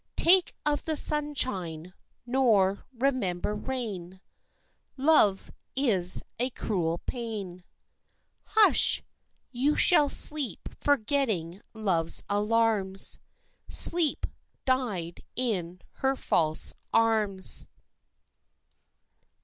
[0.17, 1.93] Take of the sunshine,
[2.25, 4.19] nor remember rain
[4.97, 7.63] ("Love is a cruel pain")
[8.45, 9.03] Hush!
[9.51, 13.19] you shall sleep forgetting love's alarms
[13.69, 14.25] ("Sleep
[14.65, 17.67] died in her false arms").